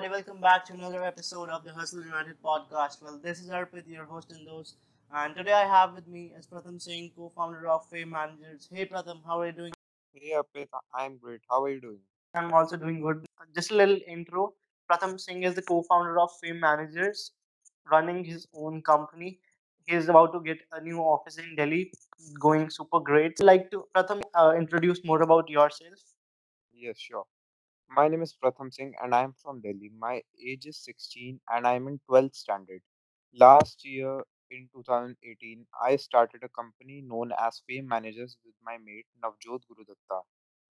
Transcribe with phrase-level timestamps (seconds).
[0.00, 0.24] everybody.
[0.24, 3.02] Welcome back to another episode of the Hustle United podcast.
[3.02, 4.76] Well, this is Arpit, your host and host,
[5.14, 8.66] and today I have with me is Pratham Singh, co-founder of Fame Managers.
[8.72, 9.72] Hey, Pratham, how are you doing?
[10.14, 11.40] Hey Arpit, I'm great.
[11.50, 11.98] How are you doing?
[12.34, 13.26] I'm also doing good.
[13.54, 14.54] Just a little intro.
[14.90, 17.32] Pratham Singh is the co-founder of Fame Managers,
[17.90, 19.38] running his own company.
[19.86, 21.92] He is about to get a new office in Delhi,
[22.38, 23.38] going super great.
[23.40, 26.00] Like to Pratham, uh, introduce more about yourself.
[26.72, 27.24] Yes, sure.
[27.90, 29.90] My name is Pratham Singh and I'm from Delhi.
[29.98, 32.82] My age is 16 and I'm in 12th standard.
[33.34, 39.06] Last year in 2018, I started a company known as Fame Managers with my mate
[39.22, 40.22] Navjot Gurudatta.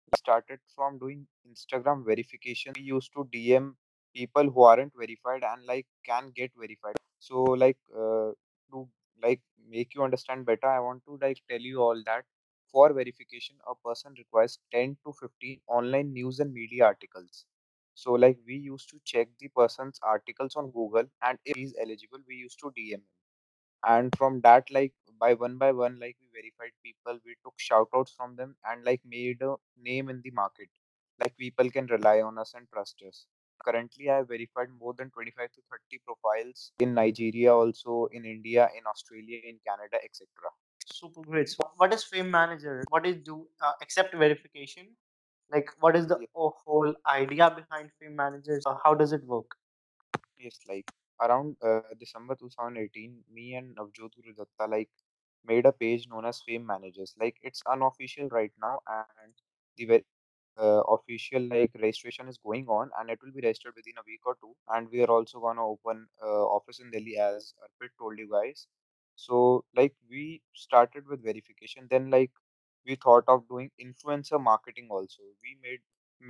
[0.07, 2.75] We started from doing Instagram verification.
[2.77, 3.75] We used to DM
[4.15, 6.97] people who aren't verified and like can get verified.
[7.21, 8.33] So like uh,
[8.73, 8.89] to
[9.23, 12.25] like make you understand better, I want to like tell you all that
[12.73, 17.47] for verification, a person requires 10 to 15 online news and media articles.
[17.95, 22.21] So like we used to check the person's articles on Google and if he's eligible,
[22.29, 23.05] we used to DM him.
[23.87, 27.89] And from that like by one by one like we verified people we took shout
[27.95, 30.69] outs from them and like made a name in the market.
[31.21, 33.27] Like people can rely on us and trust us.
[33.65, 38.71] Currently i have verified more than 25 to 30 profiles in nigeria also in india
[38.79, 40.27] in australia in canada etc
[40.85, 41.49] Super great.
[41.49, 42.85] So, what is Fame Manager?
[42.91, 44.97] What is do uh, accept verification?
[45.51, 48.65] Like, what is the Ye- uh, whole idea behind Fame Managers?
[48.85, 49.51] How does it work?
[50.45, 50.87] yes like
[51.27, 54.91] around uh, december 2018 me and navjot Guru Datta like
[55.51, 59.35] made a page known as fame managers like it's unofficial right now and
[59.77, 60.05] the ve-
[60.59, 64.21] uh, official like registration is going on and it will be registered within a week
[64.27, 67.93] or two and we are also going to open uh, office in delhi as arpit
[67.99, 68.67] told you guys
[69.27, 72.31] so like we started with verification then like
[72.87, 75.81] we thought of doing influencer marketing also we made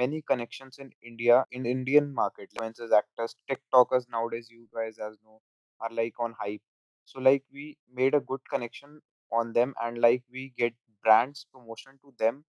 [0.03, 5.41] many connections in india in indian market influencers actors tiktokers nowadays you guys as know
[5.81, 6.63] are like on hype
[7.05, 9.01] so like we made a good connection
[9.33, 10.75] on them and like we get
[11.05, 12.45] brands promotion to them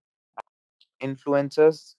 [1.02, 1.94] influencers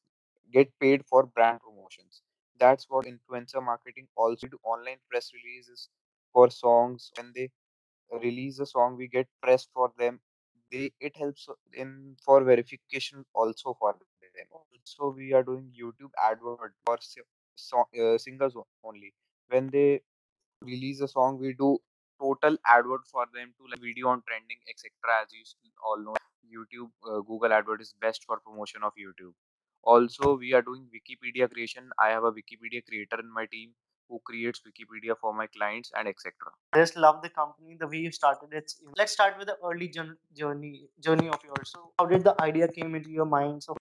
[0.52, 2.22] get paid for brand promotions.
[2.60, 5.90] That's what influencer marketing also do online press releases
[6.34, 7.12] for songs.
[7.18, 7.50] When they
[8.22, 10.20] release a song, we get press for them.
[10.72, 14.48] They it helps in for verification also for them.
[14.52, 17.22] Also, we are doing YouTube advert for si-
[17.56, 19.14] so, uh, singers only.
[19.50, 20.02] When they
[20.62, 21.78] release a song, we do
[22.22, 25.22] total advert for them to like video on trending, etc.
[25.24, 25.44] As you
[25.86, 26.16] all know,
[26.56, 29.34] YouTube, uh, Google advert is best for promotion of YouTube.
[29.84, 31.90] Also, we are doing Wikipedia creation.
[32.00, 33.72] I have a Wikipedia creator in my team
[34.10, 36.34] who creates Wikipedia for my clients and etc.
[36.74, 38.72] I just love the company, the way you started it.
[38.98, 41.72] Let's start with the early journey journey of yours.
[41.76, 43.64] So, how did the idea came into your mind?
[43.64, 43.76] So,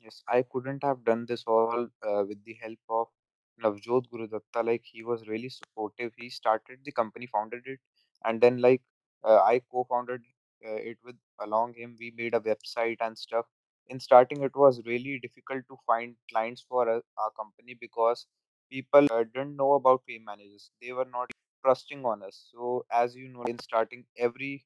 [0.00, 3.06] Yes, I couldn't have done this all uh, with the help of
[3.62, 4.64] Navjot Gurudatta.
[4.64, 6.12] Like he was really supportive.
[6.16, 7.78] He started the company, founded it,
[8.24, 8.82] and then like
[9.24, 10.22] uh, I co-founded
[10.66, 11.96] uh, it with along him.
[11.98, 13.46] We made a website and stuff.
[13.88, 18.26] In starting, it was really difficult to find clients for our, our company because
[18.72, 20.70] people uh, didn't know about Fame Managers.
[20.80, 21.30] They were not
[21.64, 22.48] trusting on us.
[22.52, 24.64] So as you know, in starting, every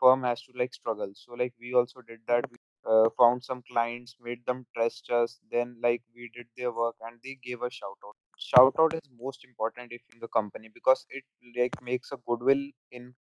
[0.00, 1.12] firm has to like struggle.
[1.14, 2.44] So like we also did that
[2.86, 5.40] uh, found some clients, made them trust us.
[5.50, 8.14] Then, like, we did their work and they gave a shout out.
[8.38, 11.24] Shout out is most important if in the company because it
[11.58, 13.14] like makes a goodwill in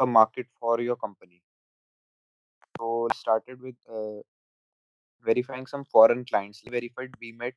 [0.00, 1.42] a market for your company.
[2.78, 4.20] So, started with uh,
[5.24, 6.62] verifying some foreign clients.
[6.64, 7.54] Verified BMET,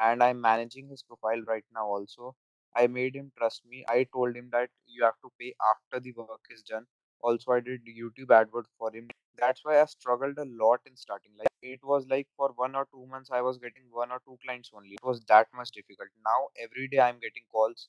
[0.00, 2.34] and I'm managing his profile right now also.
[2.76, 3.84] I made him trust me.
[3.88, 6.86] I told him that you have to pay after the work is done.
[7.20, 9.08] Also, I did YouTube advert for him.
[9.38, 11.32] That's why I struggled a lot in starting.
[11.38, 14.38] Like it was like for one or two months I was getting one or two
[14.44, 14.94] clients only.
[14.94, 16.08] It was that much difficult.
[16.24, 17.88] Now every day I'm getting calls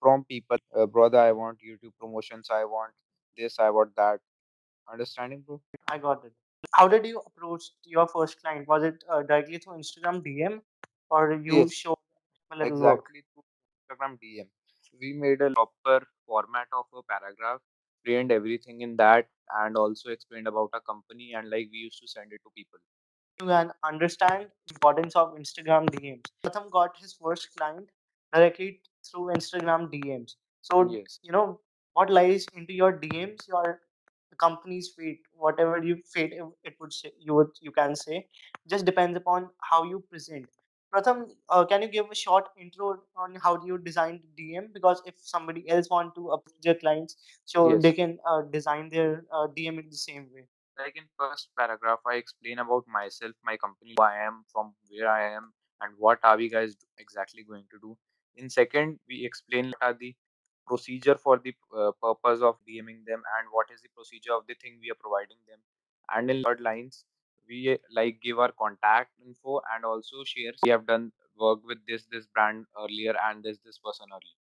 [0.00, 0.58] from people.
[0.74, 2.48] Uh, brother, I want YouTube promotions.
[2.50, 2.92] I want
[3.36, 3.58] this.
[3.58, 4.20] I want that.
[4.92, 5.60] Understanding, bro?
[5.88, 6.32] I got it.
[6.74, 8.68] How did you approach your first client?
[8.68, 10.60] Was it uh, directly through Instagram DM,
[11.10, 11.84] or you Yes.
[11.86, 11.98] work?
[12.62, 13.44] Exactly through
[13.90, 14.48] Instagram DM.
[15.00, 17.60] We made a proper format of a paragraph,
[17.98, 19.28] explained everything in that,
[19.62, 22.78] and also explained about our company and like we used to send it to people.
[23.40, 26.30] You can understand importance of Instagram DMs.
[26.42, 27.88] Pratham got his first client
[28.32, 30.36] directly through Instagram DMs.
[30.62, 31.18] So Yes.
[31.22, 31.60] you know
[31.94, 33.82] what lies into your DMs, your
[34.38, 38.28] company's fate, whatever you fate it it would say you would you can say,
[38.68, 40.48] just depends upon how you present.
[40.96, 44.72] Pratham, uh, can you give a short intro on how you design DM?
[44.72, 49.24] Because if somebody else want to approach their clients, so they can uh, design their
[49.30, 50.46] uh, DM in the same way.
[50.78, 55.10] Like in first paragraph, I explain about myself, my company, who I am, from where
[55.10, 55.52] I am,
[55.82, 57.96] and what are we guys exactly going to do.
[58.36, 60.14] In second, we explain what are the
[60.66, 64.54] procedure for the uh, purpose of DMing them and what is the procedure of the
[64.54, 65.58] thing we are providing them.
[66.14, 67.04] And in third lines,
[67.48, 72.06] we like give our contact info and also share we have done work with this
[72.10, 74.38] this brand earlier and this this person earlier.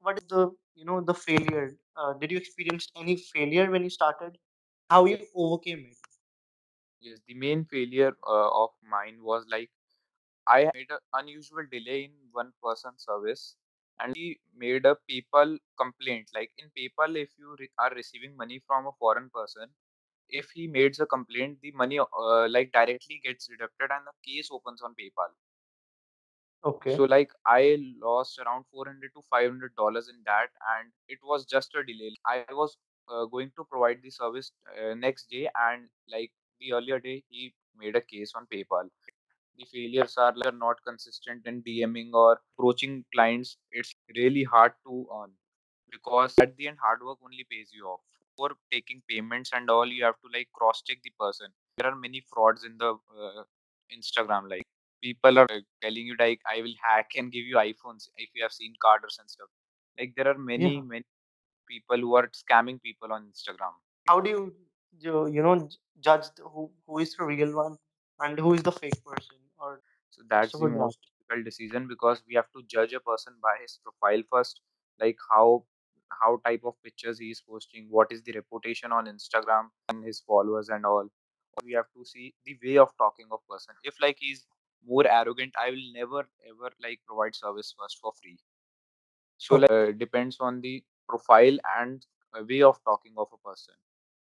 [0.00, 1.76] What is the you know the failure?
[1.96, 4.38] Uh, did you experience any failure when you started?
[4.90, 5.96] How you overcame it?
[7.00, 9.70] Yes, the main failure uh, of mine was like
[10.46, 13.56] I made an unusual delay in one person service
[14.00, 16.30] and he made a PayPal complaint.
[16.34, 19.70] Like in PayPal, if you re- are receiving money from a foreign person,
[20.28, 24.48] if he makes a complaint, the money uh, like directly gets deducted and the case
[24.52, 25.32] opens on PayPal.
[26.64, 26.96] Okay.
[26.96, 31.74] So like I lost around 400 to 500 dollars in that, and it was just
[31.74, 32.14] a delay.
[32.26, 32.76] I was
[33.08, 37.54] uh, going to provide the service uh, next day, and like the earlier day, he
[37.76, 38.88] made a case on PayPal.
[39.58, 43.56] The failures are like, not consistent in DMing or approaching clients.
[43.72, 45.32] It's really hard to earn
[45.90, 48.00] because at the end, hard work only pays you off.
[48.36, 51.48] For taking payments and all, you have to like cross check the person.
[51.78, 53.42] There are many frauds in the uh,
[53.92, 54.48] Instagram.
[54.50, 54.64] Like
[55.02, 58.42] people are uh, telling you like, I will hack and give you iPhones if you
[58.42, 59.48] have seen cards and stuff.
[59.98, 60.82] Like there are many Yeah.
[60.82, 61.04] many
[61.68, 63.74] people who are scamming people on Instagram.
[64.08, 64.54] How do you
[64.98, 65.68] you, you know
[66.00, 67.76] judge who who is the real one
[68.20, 69.36] and who is the fake person?
[69.58, 73.34] Or So that's so the most difficult decision because we have to judge a person
[73.42, 74.60] by his profile first,
[75.00, 75.64] like how
[76.20, 80.20] how type of pictures he is posting, what is the reputation on Instagram and his
[80.20, 81.08] followers and all.
[81.64, 83.74] We have to see the way of talking of person.
[83.84, 84.46] If like he's
[84.86, 88.38] more arrogant, I will never ever like provide service first for free.
[89.38, 92.04] So like uh, depends on the profile and
[92.36, 93.74] uh, way of talking of a person.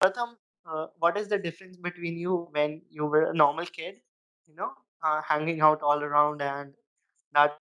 [0.04, 0.36] Pratham,
[0.66, 3.96] uh, what is the difference between you when you were a normal kid,
[4.48, 4.72] you know,
[5.04, 6.74] uh, hanging out all around and
[7.34, 7.67] that uh,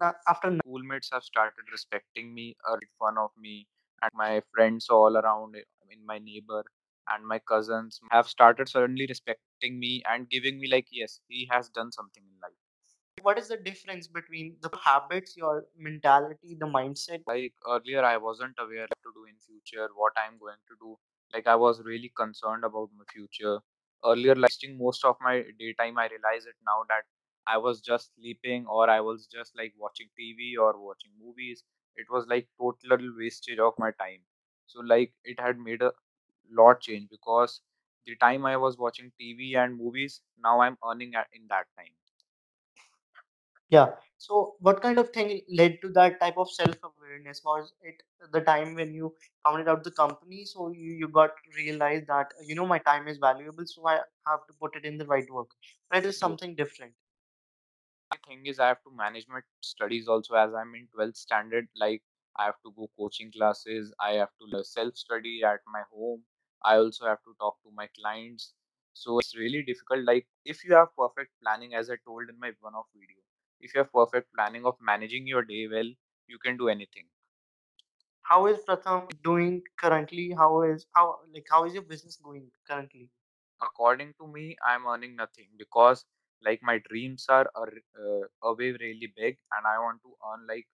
[0.00, 3.66] after schoolmates have started respecting me, uh, made fun of me,
[4.02, 5.56] and my friends all around
[5.90, 6.64] in my neighbor
[7.08, 11.68] and my cousins have started suddenly respecting me and giving me like, yes, he has
[11.68, 12.58] done something in life.
[13.22, 17.20] what is the difference between the habits, your mentality, the mindset?
[17.26, 20.96] Like earlier, I wasn't aware to do in future, what I'm going to do.
[21.34, 23.58] Like I was really concerned about my future.
[24.04, 27.04] Earlier, like wasting most of my daytime, I realize it now that
[27.46, 31.64] I was just sleeping or I was just like watching TV or watching movies.
[31.96, 34.22] It was like total wastage of my time.
[34.66, 35.92] So like it had made a
[36.50, 37.62] lot change because
[38.06, 41.94] the time I was watching TV and movies, now I'm earning at, in that time.
[43.68, 43.96] Yeah.
[44.18, 47.42] So, what kind of thing led to that type of self awareness?
[47.44, 48.02] Was it
[48.32, 49.14] the time when you
[49.44, 50.44] founded out the company?
[50.44, 54.46] So, you, you got realized that, you know, my time is valuable, so I have
[54.46, 55.50] to put it in the right work.
[55.90, 56.18] That is Yes.
[56.18, 56.94] something different.
[58.10, 61.68] The thing is, I have to manage my studies also as I'm in 12th standard.
[61.76, 62.02] Like,
[62.36, 66.24] I have to go coaching classes, I have to self study at my home,
[66.62, 68.54] I also have to talk to my clients.
[68.92, 70.04] So, it's really difficult.
[70.04, 73.22] Like, if you have perfect planning, as I told in my one off video,
[73.60, 75.90] if you have perfect planning of managing your day well,
[76.26, 77.06] you can do anything.
[78.22, 80.30] How is Pratham doing currently?
[80.32, 83.10] How is how like how is your business going currently?
[83.62, 86.04] According to me, I'm earning nothing because
[86.44, 90.66] like my dreams are uh, away really big and I want to earn like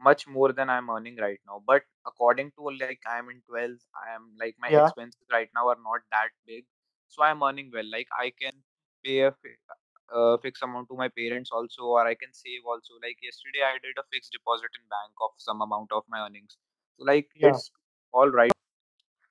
[0.00, 1.62] much more than I'm earning right now.
[1.66, 4.80] But according to like I'm in 12 I am like my Yeah.
[4.80, 6.64] expenses right now are not that big.
[7.08, 7.88] So I'm earning well.
[7.90, 8.62] Like I can
[9.04, 9.58] pay a fi-
[10.14, 12.94] uh, fixed amount to my parents also, or I can save also.
[13.02, 16.56] Like yesterday, I did a fixed deposit in bank of some amount of my earnings.
[16.98, 17.58] So like Yeah.
[17.58, 17.70] it's
[18.12, 18.52] all right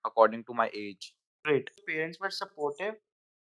[0.06, 1.16] according to my age.
[1.46, 1.72] Great.
[1.88, 2.96] Parents were supportive,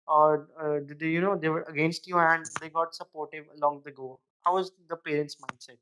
[0.10, 4.20] or uh, you know, they were against you and they got supportive along the go?
[4.46, 5.80] How is the parents' mindset?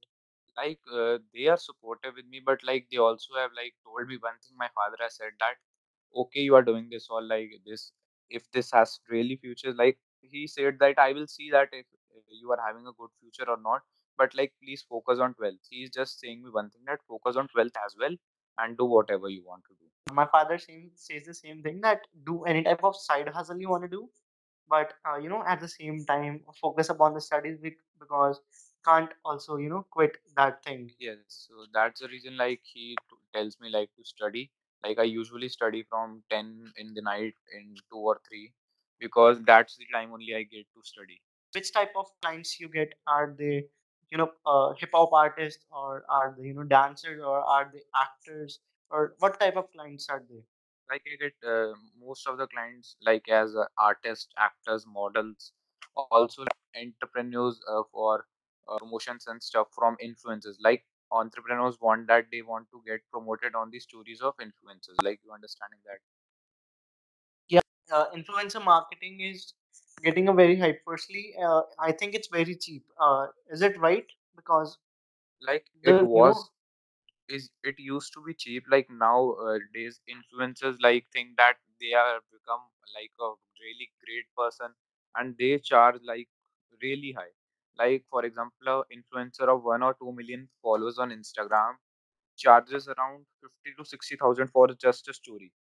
[0.58, 4.18] like uh, they are supportive with me but like they also have like told me
[4.26, 5.56] one thing my father has said that
[6.24, 7.92] okay you are doing this all like this
[8.30, 11.86] if this has really future like he said that i will see that if
[12.42, 13.82] you are having a good future or not
[14.18, 17.48] but like please focus on 12th he's just saying me one thing that focus on
[17.50, 18.16] 12th as well
[18.60, 22.02] and do whatever you want to do My father same, says the same thing that
[22.26, 24.10] do any type of side hustle you want to do,
[24.70, 28.42] but uh, you know, at the same time, focus upon the studies bec- because
[28.86, 30.92] can't also, you know, quit that thing.
[31.00, 34.50] yes so that's the reason like he t- tells me like to study
[34.84, 38.52] like i usually study from 10 in the night in 2 or 3
[39.00, 41.22] because that's the time only i get to study
[41.56, 42.92] Which type of clients you get?
[43.12, 43.54] Are they,
[44.12, 47.82] you know, uh, hip hop artists or are they, you know, dancers or are they
[48.02, 50.44] actors or what type of clients are they?
[50.90, 55.54] like I get uh, most of the clients like as uh, artists, actors, models,
[55.96, 58.26] also entrepreneurs uh, for
[58.78, 60.56] promotions and stuff from influencers.
[60.60, 65.02] Like entrepreneurs want that they want to get promoted on the stories of influencers.
[65.02, 66.00] Like you understanding that?
[67.50, 69.54] Yeah, uh, influencer marketing is
[70.04, 70.82] getting a very hype.
[70.86, 72.86] Firstly, uh, I think it's very cheap.
[73.00, 74.06] Uh, is it right?
[74.36, 74.78] Because
[75.42, 76.52] Like it the you know was
[77.30, 82.64] is it used to be cheap like nowadays influencers like think that they are become
[82.96, 83.30] like a
[83.64, 84.74] really great person
[85.16, 86.28] and they charge like
[86.82, 87.34] really high.
[87.78, 91.76] Like for example a influencer of 1 or 2 million followers on instagram
[92.38, 95.54] charges around 50 to 60000 for just a story.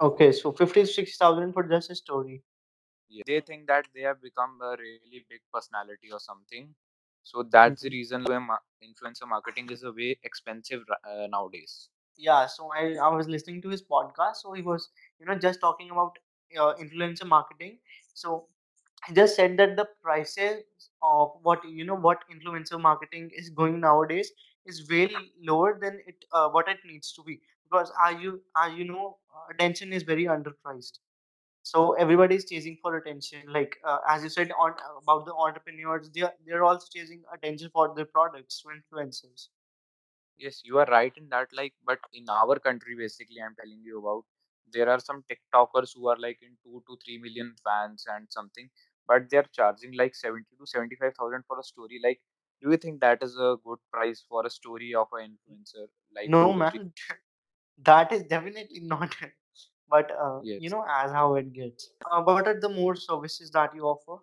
[0.00, 2.42] Okay, so fifty six thousand for just a story.
[3.08, 6.74] yeah they think that they have become a really big personality or something
[7.30, 7.98] so that's the Mhm.
[7.98, 13.08] reason why ma- influencer marketing is a way expensive uh, nowadays Yeah, so I I
[13.08, 14.36] was listening to his podcast.
[14.42, 14.88] So he was
[15.20, 16.18] you know just talking about
[16.58, 17.78] uh, influencer marketing.
[18.14, 18.46] So
[19.06, 20.64] he just said that the prices
[21.02, 24.30] of what you know what influencer marketing is going nowadays
[24.66, 25.08] is way
[25.52, 29.18] lower than it uh, what it needs to be because are you are you know
[29.54, 30.98] attention is very underpriced
[31.70, 36.10] so everybody is chasing for attention like uh, as you said on about the entrepreneurs
[36.14, 39.48] they are, they're also chasing attention for their products to influencers
[40.36, 41.48] Yes, you are right in that.
[41.52, 44.24] Like, but in our country, basically, I'm telling you about,
[44.72, 48.68] there are some TikTokers who are like in two to three million fans and something,
[49.06, 52.00] but they're charging like 70 to 75,000 for a story.
[52.02, 52.20] Like,
[52.62, 55.86] do you think that is a good price for a story of an influencer?
[56.14, 56.80] Like no two to three?
[56.80, 56.92] man
[57.78, 59.16] that is definitely not.
[59.88, 61.90] But uh, you know as how it gets.
[62.10, 64.22] Uh, what are the more services that you offer?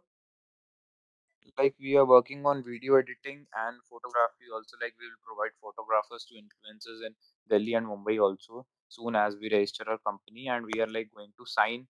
[1.58, 6.26] Like we are working on video editing and photography also like we will provide photographers
[6.26, 7.16] to influencers in
[7.50, 11.32] delhi and mumbai also soon as we register our company and we are like going
[11.40, 11.88] to sign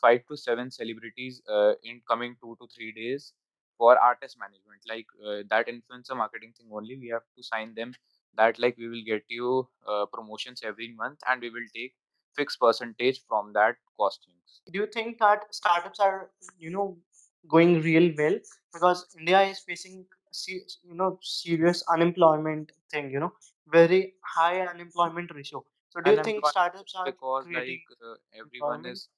[0.00, 3.32] five to seven celebrities uh, in coming two to three days
[3.76, 4.82] for artist management.
[4.88, 7.94] Like uh, that influencer marketing thing only we have to sign them
[8.34, 11.94] that like we will get you uh, promotions every month and we will take
[12.36, 14.60] fixed percentage from that costings.
[14.70, 16.98] Do you think that startups are you know
[17.48, 18.38] going real well?
[18.72, 20.06] Because india is facing
[20.48, 23.32] you know serious unemployment thing you know
[23.78, 25.64] very high unemployment ratio.
[25.90, 29.08] So do you think startups are because creating like uh, everyone is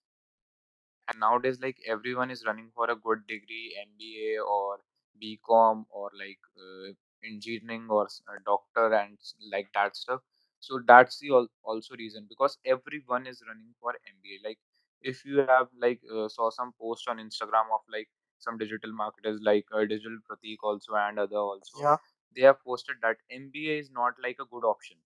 [1.08, 4.78] and nowadays like everyone is running for a good degree mba or
[5.22, 6.92] bcom or like uh,
[7.24, 8.08] engineering or
[8.46, 9.18] doctor and
[9.52, 10.20] like that stuff
[10.60, 14.58] so that's the al- also reason because everyone is running for mba like
[15.02, 19.40] if you have like uh, saw some post on instagram of like some digital marketers
[19.50, 21.96] like uh, digital pratik also and other also yeah
[22.34, 24.96] they have posted that mba is not like a good option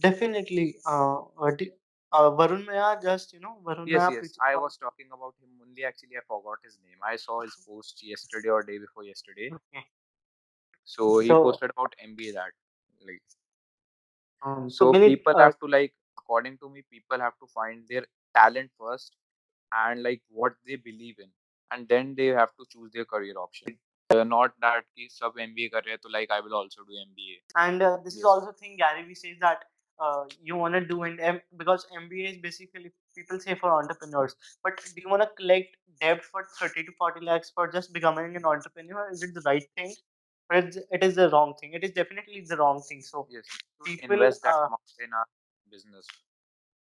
[0.00, 1.72] definitely uh, uh, di-
[2.12, 4.38] uh varun Mayya just you know varun Yes, Mayya yes.
[4.40, 5.84] I was talking about him only.
[5.84, 6.98] Actually, I forgot his name.
[7.02, 9.52] I saw his post yesterday or day before yesterday.
[9.52, 9.84] okay.
[10.84, 12.52] So he so posted about MBA that
[13.06, 13.22] like
[14.42, 17.46] um, so so many people uh, have to like, according to me, people have to
[17.46, 18.04] find their
[18.34, 19.16] talent first
[19.72, 21.30] and like what they believe in,
[21.70, 23.76] and then they have to choose their career option.
[24.10, 27.36] Uh, not that ki sub MBA kar rahe, to like I will also do MBA.
[27.56, 28.20] And uh, this yes.
[28.20, 29.64] is also thing Gary Vee says that
[30.00, 34.34] uh, you want to do and M- because MBA is basically people say for entrepreneurs.
[34.64, 38.34] But do you want to collect debt for 30 to 40 lakhs for just becoming
[38.36, 39.08] an entrepreneur?
[39.10, 39.94] Is it the right thing?
[40.50, 41.74] Or it's, it is the wrong thing.
[41.74, 43.00] It is definitely the wrong thing.
[43.02, 43.44] So yes.
[43.84, 44.68] People, invest that uh,
[45.04, 45.26] in our
[45.70, 46.06] business.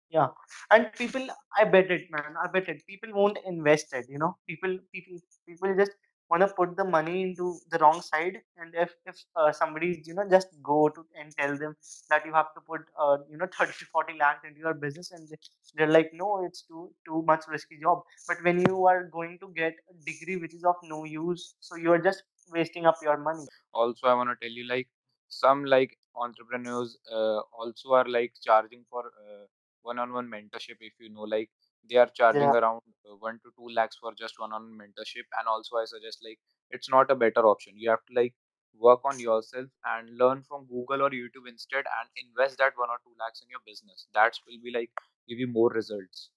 [0.10, 0.28] yeah,
[0.72, 2.36] and people, I bet it, man.
[2.42, 2.86] I bet it.
[2.88, 4.06] People won't invest it.
[4.10, 5.18] You know, people, people,
[5.48, 5.92] people just
[6.30, 8.38] want to put the money into the wrong side.
[8.58, 11.76] And if if uh, somebody, you know, just go to and tell them
[12.10, 15.12] that you have to put, uh, you know, thirty to forty lakhs into your business,
[15.12, 15.38] and they-
[15.76, 18.04] they're like, no, it's too too much risky job.
[18.28, 21.76] But when you are going to get a degree which is of no use, so
[21.76, 23.46] you are just wasting up your money.
[23.82, 24.88] also i want to tell you like
[25.28, 29.44] some like entrepreneurs uh, also are like charging for uh,
[29.90, 31.50] one-on-one mentorship if you know like
[31.90, 35.28] they are charging Yeah, around uh, 1 to 2 lakhs for just one-on-one mentorship.
[35.40, 36.40] And also i suggest like
[36.72, 37.74] it's not a better option.
[37.78, 38.34] You have to like
[38.80, 43.00] work on yourself and learn from google or youtube instead and invest that 1 or
[43.06, 44.08] 2 lakhs in your business.
[44.14, 44.92] That will be like
[45.30, 46.30] give you more results.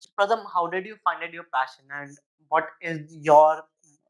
[0.00, 3.64] So, Pratham, how did you find out your passion, and what is your,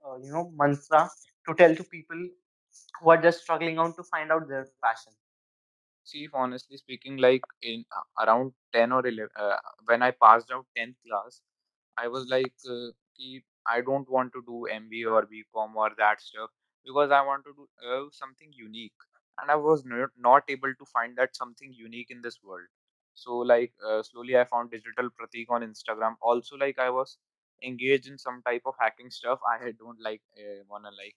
[0.07, 1.09] uh, you know, mantra
[1.49, 2.29] to tell to people
[3.01, 5.13] who are just struggling out to find out their passion?
[6.05, 9.57] see if honestly speaking like in uh, around 10 or 11 uh,
[9.87, 11.43] when i passed out 10th class
[11.99, 12.89] I was like, uh,
[13.67, 16.51] I don't want to do MBA or BCom or that stuff
[16.85, 18.93] because I want to do uh, something unique,
[19.41, 22.67] and I was not, not able to find that something unique in this world.
[23.15, 26.15] So like uh, slowly I found Digital Pratik on Instagram.
[26.23, 27.19] Also like I was
[27.63, 29.41] engaged in some type of hacking stuff.
[29.49, 31.17] I don't like uh, wanna like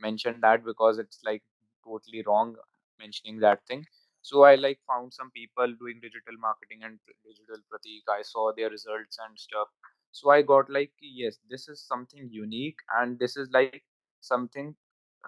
[0.00, 1.42] mention that because it's like
[1.84, 2.56] totally wrong
[2.98, 3.84] mentioning that thing.
[4.22, 8.02] So I like found some people doing digital marketing and digital pratik.
[8.08, 9.68] I saw their results and stuff.
[10.12, 13.84] So I got like yes, this is something unique and this is like
[14.20, 14.74] something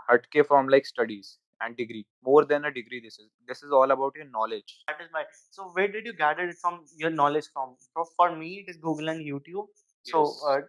[0.09, 2.07] hatke from like studies and degree.
[2.25, 4.79] More than a degree, this is this is all about your knowledge.
[4.89, 5.25] That is my.
[5.51, 6.85] So where did you gather it from?
[6.97, 7.77] Your knowledge from?
[7.95, 9.67] For, for me, it is Google and YouTube.
[10.03, 10.45] So Yes.
[10.49, 10.61] uh,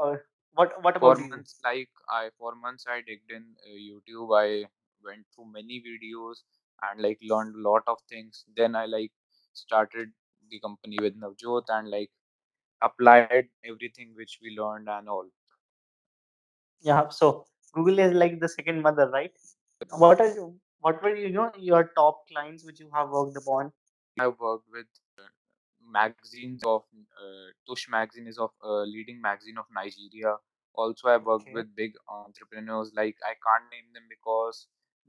[0.00, 0.16] uh,
[0.54, 1.28] what what For about you?
[1.30, 4.36] months, like I for months I digged in uh, YouTube.
[4.38, 4.68] I
[5.04, 6.42] went through many videos
[6.82, 8.44] and like learned a lot of things.
[8.56, 9.12] Then I like
[9.54, 10.12] started
[10.50, 12.10] the company with Navjot and like
[12.82, 15.28] applied everything which we learned and all.
[16.80, 17.08] Yeah.
[17.08, 19.32] So Google is like the second mother, right?
[19.90, 20.58] What are you?
[20.80, 23.72] What were you, you know your top clients which you have worked upon?
[24.18, 24.86] I've worked with
[25.86, 26.82] magazines of
[27.20, 30.36] uh, Tush magazine is of uh, leading magazine of Nigeria.
[30.74, 31.52] Also, I worked Okay.
[31.52, 32.92] with big entrepreneurs.
[32.94, 34.66] Like I can't name them because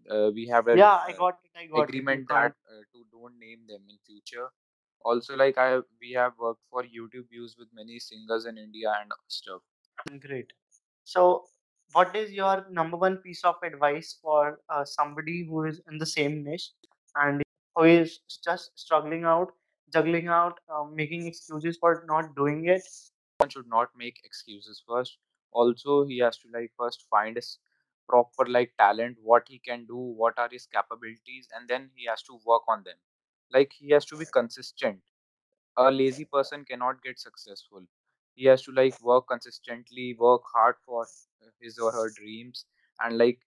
[0.10, 1.52] uh, we have an Yeah, I uh, got it.
[1.58, 1.90] I got it.
[1.90, 4.50] Agreement that uh, to don't name them in future.
[5.04, 9.12] Also, like I we have worked for YouTube views with many singers in India and
[9.28, 9.62] stuff.
[10.20, 10.54] Great.
[11.06, 11.48] So,
[11.94, 16.06] what is your number one piece of advice for uh, somebody who is in the
[16.06, 16.72] same niche
[17.16, 17.42] and
[17.76, 19.52] who is just struggling out,
[19.94, 22.82] juggling out, uh, making excuses for not doing it?
[23.40, 25.18] One should not make excuses first.
[25.52, 27.60] Also, he has to like first find his
[28.08, 32.24] proper like talent, what he can do, what are his capabilities, and then he has
[32.24, 32.98] to work on them.
[33.52, 35.02] Like he has to be consistent.
[35.78, 37.86] A lazy person cannot get successful.
[38.36, 41.08] He has to like work consistently, work hard for
[41.62, 42.66] his or her dreams,
[43.02, 43.40] and like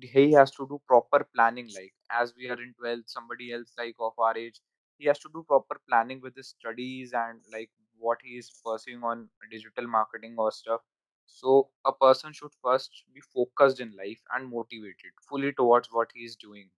[0.00, 3.94] he has to do proper planning like as we are in 12th somebody else like
[3.98, 4.60] of our age
[5.02, 9.02] he has to do proper planning with his studies and like what he is pursuing
[9.04, 10.80] on digital marketing or stuff.
[11.26, 16.22] So a person should first be focused in life and motivated fully towards what he
[16.24, 16.70] is doing.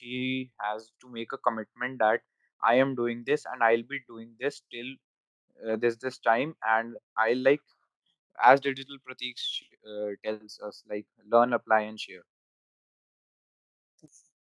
[0.00, 2.22] He has to make a commitment that
[2.62, 4.90] i am doing this and i'll be doing this till
[5.66, 7.62] uh, this this time and i like
[8.50, 9.44] as digital pratik
[9.92, 12.24] uh, tells us like learn apply and share.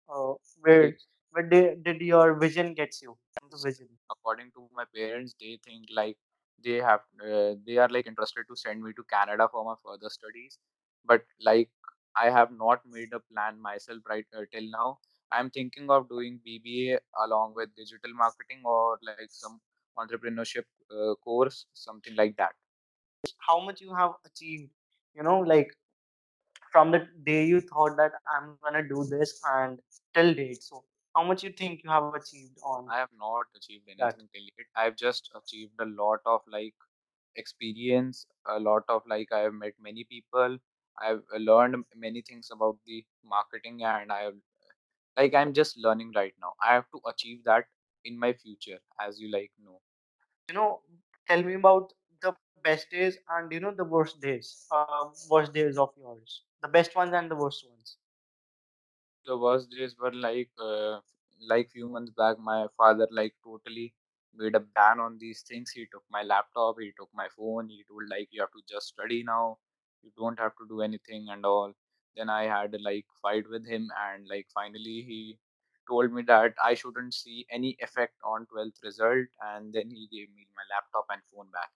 [0.09, 0.97] Uh, where like
[1.31, 3.17] where did, did your vision gets you?
[3.51, 3.87] The vision.
[4.11, 6.17] according to my parents they think like
[6.63, 10.09] they have uh, they are like interested to send me to canada for my further
[10.17, 10.57] studies
[11.05, 11.69] but like
[12.15, 14.97] i have not made a plan myself right uh, till now
[15.31, 19.59] i'm thinking of doing bba along with digital marketing or like some
[19.97, 20.65] entrepreneurship
[20.97, 22.53] uh, course something like that
[23.47, 24.71] How much you have achieved?
[25.15, 25.71] You know, like
[26.71, 29.79] from the day you thought that I'm gonna do this and
[30.13, 30.63] till date.
[30.63, 30.83] So,
[31.15, 34.15] how much you think you have achieved on i have not achieved that?
[34.15, 34.47] anything till
[34.81, 36.75] i've just achieved a lot of like
[37.43, 40.57] experience a lot of like i've met many people
[41.07, 44.39] i've learned many things about the marketing and i've
[45.17, 47.65] like i'm just learning right now i have to achieve that
[48.05, 49.81] in my future as you like know
[50.49, 50.81] you know,
[51.27, 54.67] tell me about the best days and you know the worst days.
[54.71, 56.43] Uh, worst days of yours.
[56.61, 57.97] The best ones and the worst ones.
[59.25, 60.99] The worst days were like uh,
[61.51, 63.93] like few months back my father like totally
[64.33, 65.71] made a ban on these things.
[65.71, 68.87] He took my laptop he took my phone he told like you have to just
[68.89, 69.57] study now.
[70.03, 71.73] You don't have to do anything and all.
[72.15, 75.37] Then i had like fight with him and like finally he
[75.89, 80.29] told me that i shouldn't see any effect on 12th result and then he gave
[80.35, 81.71] me my laptop and phone back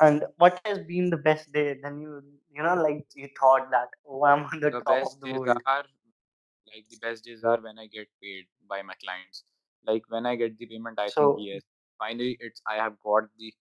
[0.00, 1.78] And what has been the best day?
[1.82, 5.12] Then you you know like you thought that oh I'm on the the top best
[5.12, 5.62] of the days world.
[5.66, 5.84] are
[6.72, 9.44] like the best days are when I get paid by my clients.
[9.86, 11.62] Like when I get the payment, I think So yes,
[11.98, 13.54] finally it's I have got the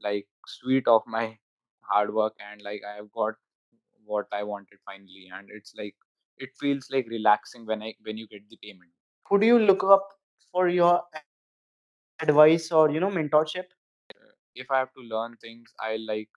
[0.00, 1.38] like sweet of my
[1.82, 3.34] hard work and like I have got
[4.04, 5.96] what I wanted finally, and it's like
[6.38, 8.92] it feels like relaxing when I when you get the payment.
[9.28, 10.08] who do you look up
[10.52, 11.02] for your
[12.20, 13.64] advice or you know mentorship?
[14.54, 16.28] If I have to learn things, I like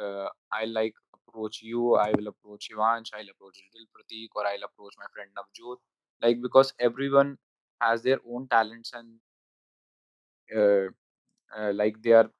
[0.00, 1.94] uh, I like approach you.
[1.94, 3.10] I will approach Ivanch.
[3.14, 5.76] I'll approach Digital Pratik, or I'll approach my friend Navjot.
[6.22, 7.38] Like because everyone
[7.80, 9.20] has their own talents and
[10.56, 10.86] uh,
[11.58, 12.30] uh, like they are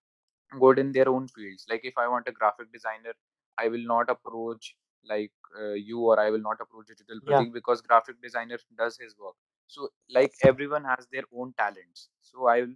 [0.60, 1.66] good in their own fields.
[1.68, 3.14] Like if I want a graphic designer,
[3.58, 4.76] I will not approach
[5.08, 7.40] like uh, you or I will not approach Digital Yeah.
[7.40, 9.34] Pratik because graphic designer does his work.
[9.68, 12.08] So like everyone has their own talents.
[12.22, 12.74] So I will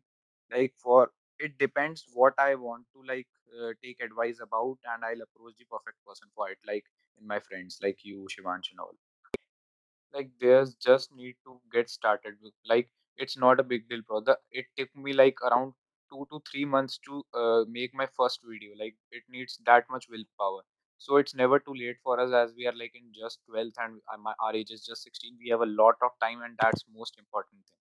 [0.53, 1.11] like for
[1.43, 3.29] it depends what I want to like
[3.61, 6.59] uh, take advice about and I'll approach the perfect person for it.
[6.67, 6.85] Like
[7.21, 8.95] in my friends like you, Shivansh and all.
[10.15, 14.21] Like there's just need to get started with like it's not a big deal, bro.
[14.21, 15.75] The, it took me like around
[16.11, 18.73] two to three months to uh, make my first video.
[18.79, 20.63] Like it needs that much willpower.
[20.99, 24.01] So it's never too late for us as we are like in just 12th and
[24.13, 25.37] uh, my, our age is just 16.
[25.39, 27.82] We have a lot of time and that's most important thing.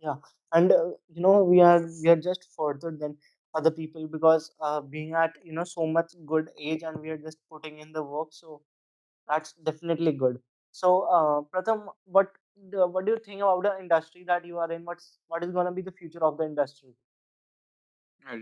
[0.00, 0.16] Yeah,
[0.52, 3.16] and uh, you know we are we are just further than
[3.54, 7.18] other people because uh, being at you know so much good age and we are
[7.18, 8.28] just putting in the work.
[8.32, 8.62] So
[9.28, 10.40] that's definitely good.
[10.72, 12.32] So uh, Pratham, what
[12.70, 14.84] the, what do you think about the industry that you are in?
[14.84, 16.94] What's what is gonna be the future of the industry?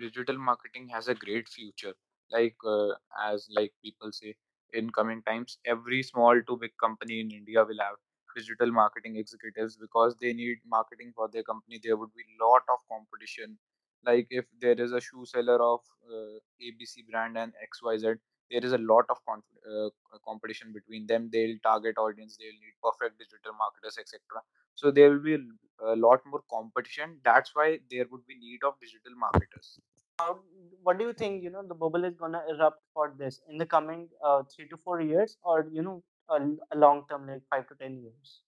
[0.00, 1.94] Digital marketing has a great future.
[2.30, 4.36] Like uh, as like people say,
[4.72, 7.96] in coming times, every small to big company in India will have
[8.36, 11.80] digital marketing executives because they need marketing for their company.
[11.82, 13.58] There would be lot of competition.
[14.04, 18.18] Like if there is a shoe seller of uh, ABC brand and XYZ,
[18.50, 19.90] there is a lot of conf- uh,
[20.24, 21.28] competition between them.
[21.32, 22.36] They'll target audience.
[22.38, 24.42] They'll need perfect digital marketers, etc.
[24.74, 25.36] So there will be
[25.84, 27.18] a lot more competition.
[27.24, 29.78] That's why there would be need of digital marketers.
[30.18, 30.38] How,
[30.82, 31.42] what do you think?
[31.42, 34.76] You know the bubble is gonna erupt for this in the coming uh, three to
[34.76, 36.38] four years, or you know a,
[36.72, 38.42] a long term like five to ten years.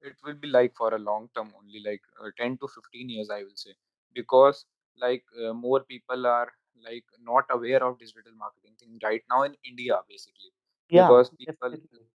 [0.00, 3.28] It will be like for a long term only, like uh, 10 to 15 years,
[3.30, 3.74] I will say,
[4.14, 4.64] because
[4.96, 6.50] like uh, more people are
[6.82, 10.52] like not aware of digital marketing thing right now in India, basically,
[10.88, 12.06] Yeah, because people definitely.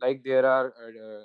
[0.00, 1.24] like there are uh, uh,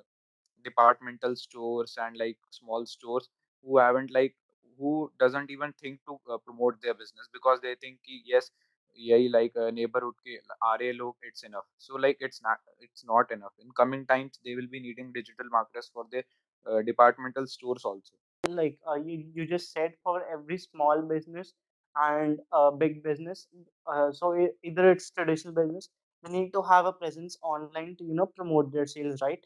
[0.64, 3.30] departmental stores and like small stores
[3.64, 4.36] who haven't like
[4.78, 8.52] who doesn't even think to uh, promote their business because they think yes
[8.96, 11.66] yay like uh, neighborhood ke RA log, it's enough.
[11.78, 13.54] So like it's not it's not enough.
[13.60, 16.24] In coming times, they will be needing digital marketers for their
[16.70, 18.16] uh, departmental stores also.
[18.48, 21.54] Like uh, you, you just said for every small business
[21.96, 23.48] and uh, big business,
[23.88, 25.90] uh, so either it's traditional business,
[26.24, 29.46] they need to have a presence online to you know promote their sales, right?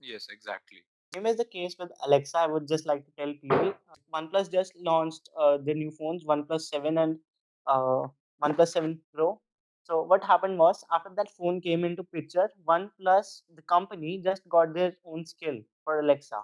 [0.00, 0.84] Yes, exactly.
[1.14, 4.50] Same is the case with Alexa, I would just like to tell people uh, OnePlus
[4.52, 7.18] just launched the new phones OnePlus 7 and
[8.42, 9.40] oneplus 7 pro
[9.82, 14.74] so what happened was after that phone came into picture oneplus the company just got
[14.74, 16.40] their own skill for alexa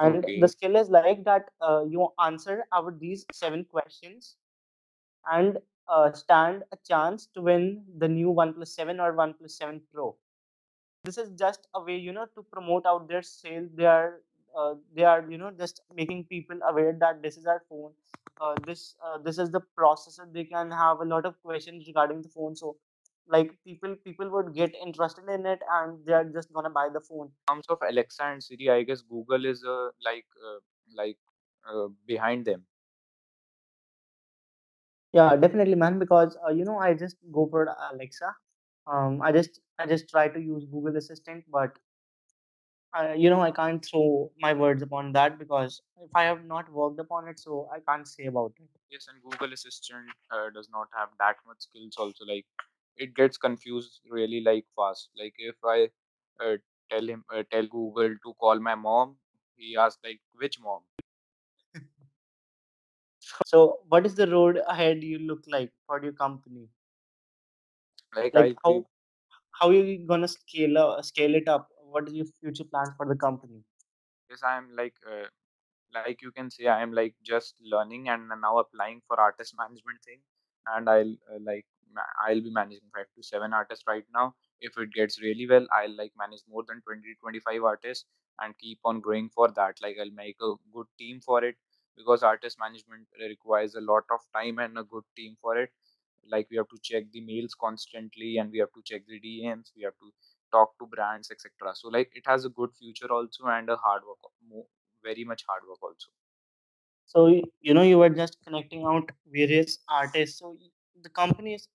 [0.00, 4.36] and the skill is like that uh, you answer our these seven questions
[5.30, 10.16] and uh, stand a chance to win the new OnePlus 7 or OnePlus 7 Pro.
[11.04, 13.68] This is just a way, you know, to promote out their sale.
[13.74, 14.22] They are,
[14.56, 17.92] uh, they are, you know, just making people aware that this is our phone.
[18.40, 20.30] Uh, this, uh, this is the processor.
[20.32, 22.54] They can have a lot of questions regarding the phone.
[22.56, 22.76] So,
[23.28, 27.00] like people, people would get interested in it, and they are just gonna buy the
[27.00, 27.30] phone.
[27.48, 30.58] In terms of alexa and siri i guess google is uh, like uh,
[31.00, 31.18] like
[31.72, 32.64] uh, behind them
[35.12, 35.98] Yeah, definitely, man.
[35.98, 38.34] Because uh, you know, I just go for Alexa.
[38.86, 41.78] Um, I just I just try to use Google Assistant, but
[42.96, 46.70] I, you know, I can't throw my words upon that because if I have not
[46.72, 48.68] worked upon it, so I can't say about it.
[48.90, 52.24] Yes, and Google Assistant uh, does not have that much skills also.
[52.24, 52.46] Like
[52.96, 55.10] it gets confused really like fast.
[55.16, 55.90] Like if I
[56.40, 56.56] uh,
[56.90, 59.18] tell him uh, tell Google to call my mom,
[59.56, 60.82] he asks like which mom?
[63.46, 66.68] So, what is the road ahead you look like for your company?
[68.12, 68.86] Like Like be how
[69.52, 71.70] how you gonna scale up, scale it up?
[71.96, 73.64] What is your future plans for the company?
[74.30, 75.26] yes, I'm like uh,
[75.94, 80.02] like you can say I am like just learning and now applying for artist management
[80.04, 80.20] thing,
[80.66, 81.66] and I'll uh, like
[82.26, 84.34] I'll be managing five to seven artists right now.
[84.60, 88.06] If it gets really well, I'll like manage more than 20 25 artists
[88.40, 89.76] and keep on growing for that.
[89.82, 91.56] Like I'll make a good team for it
[91.96, 95.70] because artist management requires a lot of time and a good team for it.
[96.28, 99.72] Like we have to check the mails constantly and we have to check the DMs.
[99.76, 100.12] We have to
[100.52, 101.74] talk to brands, etc.
[101.74, 104.18] So like it has a good future also and a hard work,
[105.02, 106.08] very much hard work also.
[107.06, 107.26] So
[107.60, 110.38] you know, you were just connecting out various artists.
[110.38, 110.56] So
[111.02, 111.68] the company is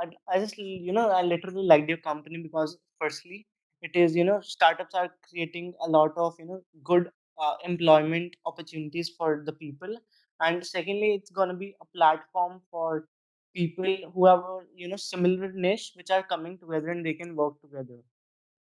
[0.00, 3.46] I, just you know I literally liked your company because firstly
[3.82, 8.36] it is you know startups are creating a lot of you know good uh, employment
[8.46, 9.96] opportunities for the people
[10.40, 13.08] and secondly it's going to be a platform for
[13.54, 17.34] people who have a you know similar niche which are coming together and they can
[17.36, 18.00] work together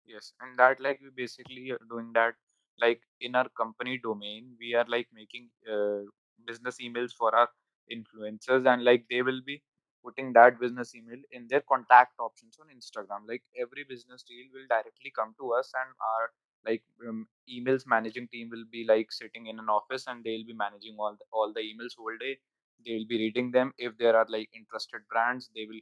[0.07, 2.35] Yes, and that like we basically are doing that
[2.79, 6.01] like in our company domain, we are like making uh,
[6.47, 7.49] business emails for our
[7.93, 9.63] influencers, and like they will be
[10.05, 13.29] putting that business email in their contact options on Instagram.
[13.29, 16.31] Like every business deal will directly come to us, and our
[16.67, 20.55] like um, emails managing team will be like sitting in an office, and they'll be
[20.55, 22.39] managing all the, all the emails whole day.
[22.85, 23.73] They'll be reading them.
[23.79, 25.81] If there are like interested brands, they will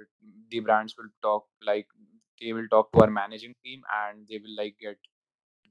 [0.00, 0.04] uh,
[0.50, 1.88] the brands will talk like
[2.40, 4.98] they will talk to our managing team and they will like get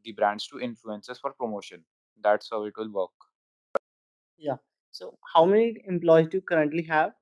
[0.03, 1.85] the brands to influence us for promotion
[2.23, 3.11] that's how it will work
[4.37, 4.57] Yeah.
[4.91, 7.13] So how many employees do you currently have?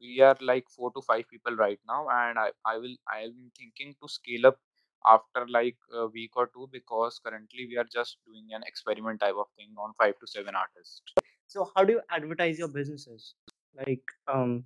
[0.00, 3.50] We are like four to five people right now, and I, I will I am
[3.58, 4.60] thinking to scale up
[5.04, 9.34] after like a week or two because currently we are just doing an experiment type
[9.34, 11.02] of thing on five to seven artists.
[11.46, 13.34] So how do you advertise your businesses?
[13.76, 14.64] Like um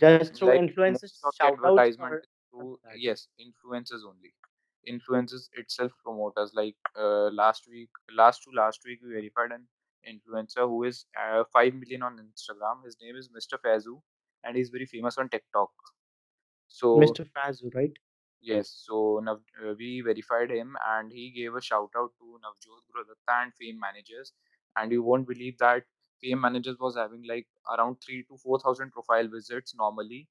[0.00, 4.02] just through Like most influencers, of shout advertisement or is what is through yes, influencers
[4.06, 4.34] only.
[4.88, 6.52] Influencers itself promoters.
[6.54, 9.66] Like uh, last week, last to last week, we verified an
[10.06, 12.84] influencer who is uh, five million on Instagram.
[12.84, 13.58] His name is Mr.
[13.64, 14.00] Faisu,
[14.44, 15.70] and he's very famous on TikTok.
[16.68, 17.24] So Mr.
[17.24, 17.92] Faisu, right?
[18.42, 22.82] yes, so Nav, uh, we verified him, and he gave a shout out to Navjot
[22.90, 24.32] Gurudatta and Fame Managers.
[24.76, 25.84] And you won't believe that
[26.24, 30.28] Fame Managers was having like around three to four thousand profile visits normally,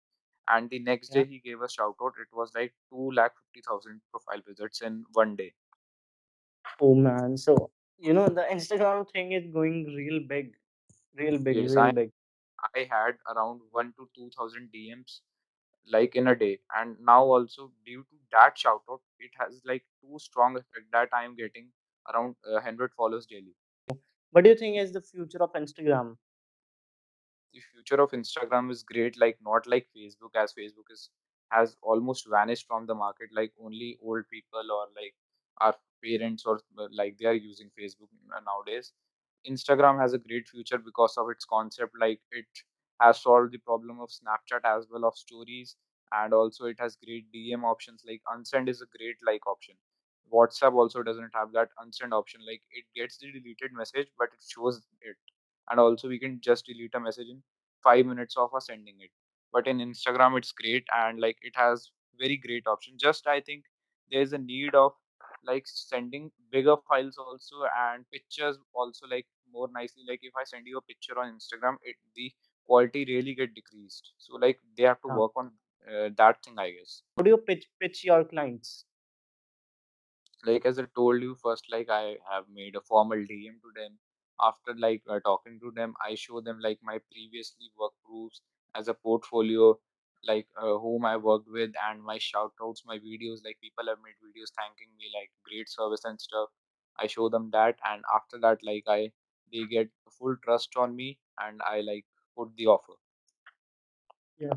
[0.47, 2.13] and the next day he gave a shout out.
[2.19, 5.56] It was like two lakh fifty thousand profile visits in one day.
[6.79, 7.38] Oh man.
[7.38, 10.56] So you know the Instagram thing is going real big.
[11.15, 12.12] Real big, Yes, real I big.
[12.75, 15.21] I had around one to two thousand DMs
[15.88, 19.86] like in a day, and now also due to that shout out, it has like
[20.01, 21.71] too strong effect that I am getting
[22.13, 23.56] around uh, one hundred followers daily.
[24.33, 26.17] What do you think is the future of Instagram?
[27.53, 31.09] the future of Instagram is great, like not like Facebook, as Facebook is
[31.51, 33.29] has almost vanished from the market.
[33.33, 35.13] Like only old people or like
[35.61, 38.09] our parents or uh, like they are using Facebook
[38.45, 38.93] nowadays.
[39.49, 41.93] Instagram has a great future because of its concept.
[41.99, 42.47] Like it
[43.01, 45.75] has solved the problem of Snapchat as well of stories,
[46.11, 48.03] and also it has great DM options.
[48.07, 49.75] Like unsend is a great like option.
[50.31, 52.41] WhatsApp also doesn't have that unsend option.
[52.45, 55.15] Like it gets the deleted message, but it shows it
[55.69, 57.41] and also we can just delete a message in
[57.83, 59.09] five minutes of us sending it
[59.51, 63.63] but in instagram it's great and like it has very great option just i think
[64.12, 64.91] there's a need of
[65.45, 70.65] like sending bigger files also and pictures also like more nicely like if i send
[70.67, 72.31] you a picture on instagram it the
[72.65, 75.19] quality really get decreased so like they have to Yeah.
[75.19, 75.51] work on
[75.91, 78.86] uh, that thing i guess How do you pitch pitch your clients?
[80.45, 83.97] Like as I told you first, like I have made a formal DM to them.
[84.41, 88.41] After like uh, talking to them, I show them like my previously work proofs
[88.75, 89.77] as a portfolio,
[90.27, 93.43] like uh, whom I worked with, and my shout outs, my videos.
[93.45, 96.49] Like people have made videos thanking me, like great service and stuff.
[96.99, 99.12] I show them that, and after that, like I
[99.51, 102.06] they get full trust on me, and I like
[102.38, 102.93] put the offer.
[104.38, 104.53] Yeah.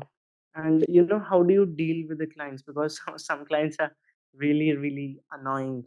[0.55, 2.61] And you know, how do you deal with the clients?
[2.63, 3.95] Because some clients are
[4.33, 5.85] really, really annoying.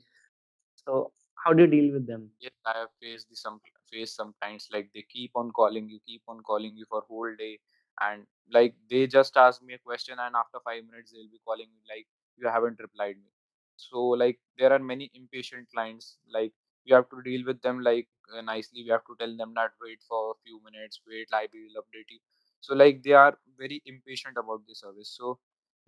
[0.76, 1.12] So
[1.44, 2.31] how do you deal with them?
[2.40, 6.22] Yes, I have faced the some faced sometimes like they keep on calling you, keep
[6.29, 7.59] on calling you for whole day,
[8.00, 11.68] and like they just ask me a question, and after five minutes they'll be calling
[11.74, 13.31] me like you haven't replied me.
[13.76, 16.18] So like there are many impatient clients.
[16.33, 16.53] Like
[16.85, 18.83] you have to deal with them like uh, nicely.
[18.85, 22.11] We have to tell them that wait for a few minutes, wait, I will update
[22.11, 22.20] you.
[22.61, 25.14] So like they are very impatient about the service.
[25.16, 25.38] So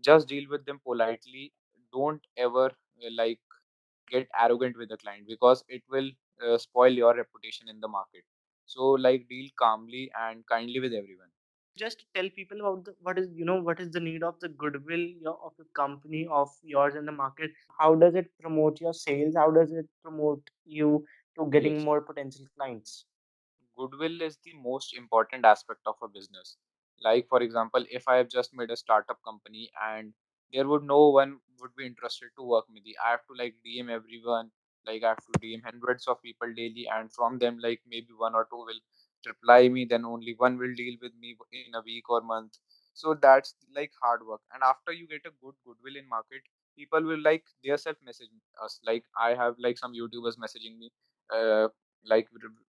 [0.00, 1.52] just deal with them politely.
[1.92, 3.40] Don't ever uh, like
[4.10, 6.10] get arrogant with the client because it will
[6.42, 8.24] uh, spoil your reputation in the market.
[8.66, 11.30] So, like, deal calmly and kindly with everyone.
[11.76, 14.48] Just tell people about the, what is you know what is the need of the
[14.48, 17.50] goodwill your, of the company of yours in the market.
[17.78, 19.34] How does it promote your sales?
[19.36, 21.04] How does it promote you
[21.38, 21.84] to getting Yes.
[21.84, 23.04] more potential clients?
[23.76, 26.56] goodwill is the most important aspect of a business.
[27.00, 30.14] Like for example, if I have just made a startup company and
[30.52, 33.56] there would no one would be interested to work with me, I have to like
[33.64, 34.50] DM everyone,
[34.86, 38.34] like I have to DM hundreds of people daily, and from them like maybe one
[38.34, 38.82] or two will
[39.26, 42.58] reply me, then only one will deal with me in a week or month.
[42.94, 44.40] So that's like hard work.
[44.52, 46.42] And after you get a good goodwill in market,
[46.76, 48.30] people will like their self message
[48.62, 48.80] us.
[48.86, 50.90] Like I have like some YouTubers messaging me.
[51.32, 51.68] Uh,
[52.04, 52.28] like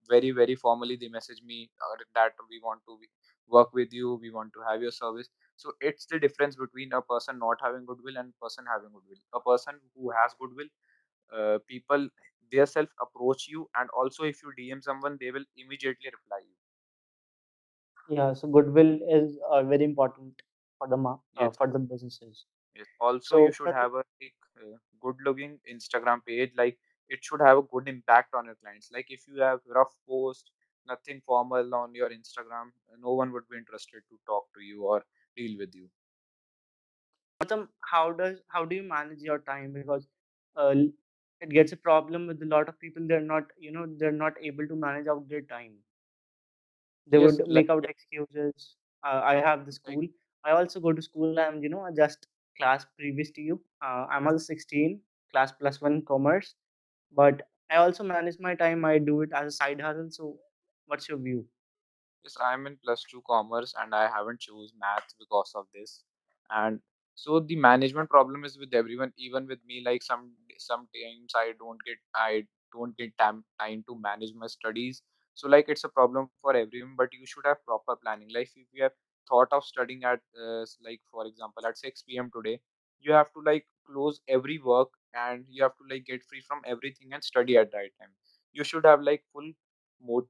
[0.09, 2.97] very very formally they message me uh, that we want to
[3.49, 7.01] work with you we want to have your service so it's the difference between a
[7.01, 9.19] person not having goodwill and person having goodwill.
[9.33, 10.67] A person who has goodwill
[11.33, 12.09] uh, people
[12.51, 16.55] their self approach you and also if you dm someone they will immediately reply you.
[18.07, 20.41] Yeah, so goodwill is uh, very important
[20.77, 21.57] for the ma- uh, yes.
[21.57, 22.45] for the businesses.
[22.75, 22.87] yes.
[22.99, 26.77] Also you So should have a like, uh, good looking instagram page like
[27.09, 28.89] it should have a good impact on your clients.
[28.91, 30.51] Like if you have rough post
[30.87, 35.03] nothing formal on your instagram no one would be interested to talk to you or
[35.35, 35.89] deal with you
[37.91, 39.73] how does how do you manage your time?
[39.73, 40.07] Because
[40.55, 40.73] uh,
[41.41, 43.05] it gets a problem with a lot of people.
[43.07, 45.77] They're not you know they're not able to manage out their time.
[47.07, 48.77] They yes would like make out excuses.
[49.05, 50.03] Uh, I have the school.
[50.43, 51.39] I also go to school.
[51.39, 53.63] I'm you know just class previous to you.
[53.81, 56.55] Uh, I'm also 16, class plus one commerce.
[57.11, 58.85] But I also manage my time.
[58.85, 60.11] I do it as a side hustle.
[60.11, 60.39] So
[60.87, 61.47] What's your view?
[62.23, 66.03] Yes, I'm in plus two commerce and I haven't choose math because of this.
[66.49, 66.81] And
[67.15, 69.81] so the management problem is with everyone, even with me.
[69.85, 75.01] Like some sometimes I don't get I don't get time time to manage my studies.
[75.35, 78.29] So like it's a problem for everyone, but you should have proper planning.
[78.33, 78.93] Like if you have
[79.29, 82.29] thought of studying at uh, like for example at 6 p.m.
[82.35, 82.59] today,
[82.99, 86.61] you have to like close every work and you have to like get free from
[86.65, 88.13] everything and study at that time.
[88.53, 89.51] You should have like full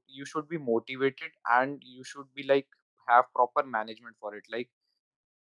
[0.06, 2.68] you should be motivated and you should be like
[3.08, 4.44] have proper management for it.
[4.50, 4.70] Like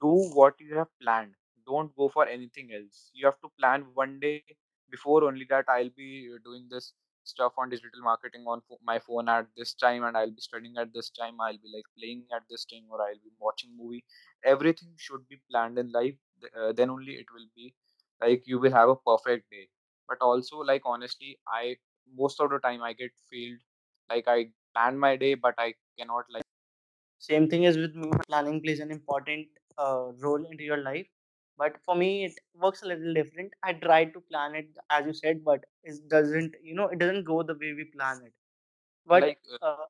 [0.00, 1.34] do what you have planned.
[1.66, 3.10] Don't go for anything else.
[3.14, 4.44] You have to plan one day
[4.90, 9.46] before only that i'll be doing this stuff on digital marketing on my phone at
[9.56, 11.40] this time and i'll be studying at this time.
[11.40, 14.04] I'll be like playing at this time or i'll be watching movie.
[14.44, 16.16] Everything should be planned in life.
[16.58, 17.74] Uh, then only it will be
[18.20, 19.68] like you will have a perfect day.
[20.08, 21.76] But also like honestly i
[22.22, 23.58] most of the time i get failed
[24.10, 24.38] like i
[24.74, 26.44] plan my day but i cannot like
[27.18, 28.10] Same thing as with me.
[28.28, 31.06] Planning plays an important uh, role into your life.
[31.56, 33.52] But for me, it works a little different.
[33.62, 36.54] I try to plan it as you said, but it doesn't.
[36.62, 38.34] You know, it doesn't go the way we plan it.
[39.06, 39.86] But like uh, uh,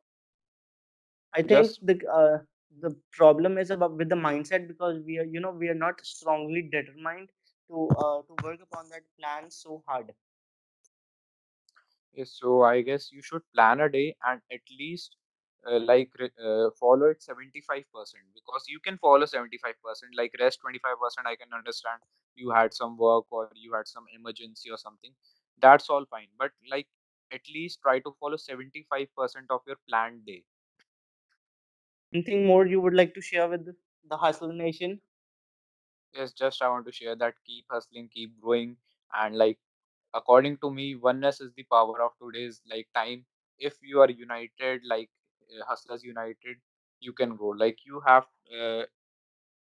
[1.35, 2.39] I think the uh,
[2.81, 6.05] the problem is about with the mindset because we are, you know, we are not
[6.05, 7.31] strongly determined
[7.69, 10.13] to uh, to work upon that plan so hard.
[12.13, 15.17] Yes, so I guess you should plan a day and at least
[15.67, 21.27] uh, like re- uh, follow it 75% because you can follow 75% like rest 25%
[21.27, 22.01] I can understand
[22.37, 25.13] you had some work or you had some emergency or something
[25.61, 26.89] that's all fine but like
[27.33, 30.45] at least try to follow 75% of your planned day
[32.15, 33.67] Anything more you would like to share with
[34.05, 35.01] the Hustle Nation?
[36.15, 38.77] yes just I want to share that keep hustling keep growing
[39.15, 39.59] and like
[40.15, 43.25] according to me oneness is the power of today's like time.
[43.59, 45.11] If you are united like
[45.53, 46.57] uh, hustlers united
[47.01, 48.27] you can grow like you have
[48.61, 48.85] uh,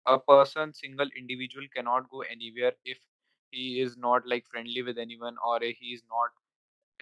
[0.07, 2.98] a person single individual cannot go anywhere if
[3.50, 6.30] he is not like friendly with anyone or he is not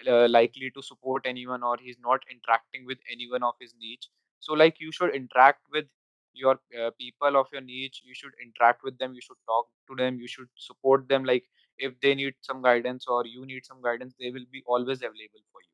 [0.07, 4.09] uh, likely to support anyone or he's not interacting with anyone of his niche.
[4.39, 5.85] So like you should interact with
[6.33, 8.01] your uh, people of your niche.
[8.05, 9.13] You should interact with them.
[9.13, 10.19] You should talk to them.
[10.19, 11.23] You should support them.
[11.25, 11.45] Like
[11.77, 15.43] if they need some guidance or you need some guidance they will be always available
[15.51, 15.71] for you.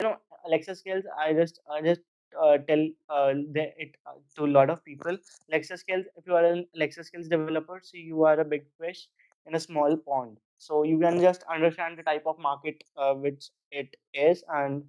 [0.00, 2.00] You know alexa skills i just i just
[2.42, 5.16] uh, tell uh, the, it uh, to a lot of people.
[5.50, 9.08] Alexa skills if you are an alexa skills developer so you are a big fish
[9.46, 10.38] in a small pond.
[10.58, 14.84] So you can just understand the type of market uh, which it is and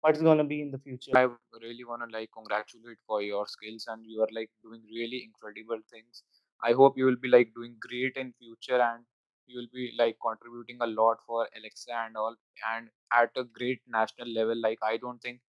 [0.00, 1.12] what's going to be in the future.
[1.14, 1.28] I
[1.60, 5.80] really want to like congratulate for your skills and you are like doing really incredible
[5.90, 6.22] things.
[6.62, 9.04] I hope you will be like doing great in future and
[9.48, 12.36] you will be like contributing a lot for Alexa and all
[12.74, 14.56] and at a great national level.
[14.60, 15.40] Like I don't think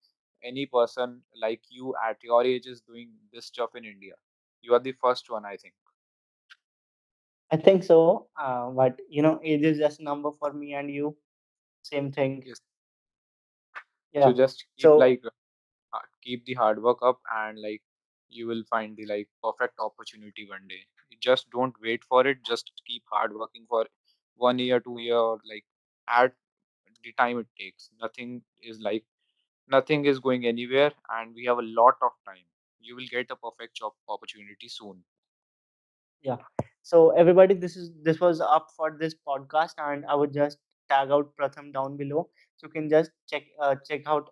[0.44, 4.16] any person like you at your age is doing this stuff in India.
[4.62, 5.76] You are the first one, I think.
[7.52, 7.98] i think so
[8.46, 11.16] uh, but you know age is just a number for me and you
[11.84, 12.60] same thing Yes.
[14.20, 15.22] So just keep so like
[15.94, 17.84] uh, keep the hard work up and like
[18.30, 20.86] you will find the like perfect opportunity one day
[21.22, 23.86] just don't wait for it just keep hard working for
[24.36, 25.66] one year two year or like
[26.08, 26.34] at
[27.04, 27.90] the time it takes.
[28.02, 29.04] Nothing is like
[29.68, 32.46] nothing is going anywhere and we have a lot of time.
[32.82, 35.04] You will get a perfect job opportunity soon.
[36.22, 36.38] Yeah.
[36.82, 40.58] So everybody, this is this was up for this podcast, and I would just
[40.90, 44.30] tag out Pratham down below, so you can just check uh, check out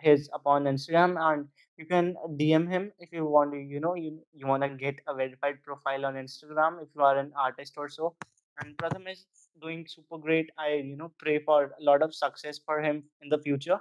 [0.00, 3.58] his upon Instagram, and you can DM him if you want to.
[3.58, 7.18] You know, you you want to get a verified profile on Instagram if you are
[7.18, 8.14] an artist or so.
[8.60, 9.26] And Pratham is
[9.60, 10.50] doing super great.
[10.58, 13.80] I you know pray for a lot of success for him in the future.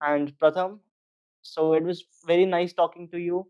[0.00, 0.78] And Pratham,
[1.42, 3.46] so it was very nice talking to you.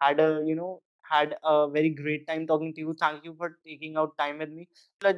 [0.00, 2.94] Had a you know had a very great time talking to you.
[2.98, 4.68] Thank you for taking out time with me.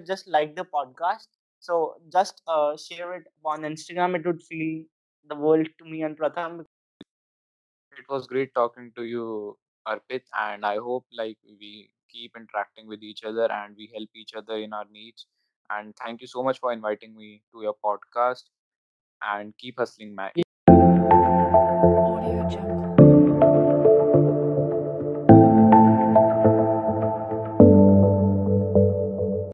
[0.07, 1.29] Just like the podcast.
[1.61, 4.17] So just uh, share it on Instagram.
[4.17, 4.85] It would feel
[5.29, 6.65] the world to me and Pratham.
[7.99, 9.57] it was great talking to you
[9.93, 14.35] arpit and i hope like we keep interacting with each other and we help each
[14.35, 15.27] other in our needs
[15.71, 18.45] and thank you so much for inviting me to your podcast
[19.23, 20.31] and keep hustling, man.